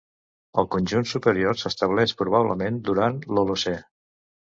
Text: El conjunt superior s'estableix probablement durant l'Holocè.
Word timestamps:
El 0.63 0.67
conjunt 0.75 1.05
superior 1.11 1.61
s'estableix 1.65 2.17
probablement 2.25 2.83
durant 2.91 3.25
l'Holocè. 3.33 3.81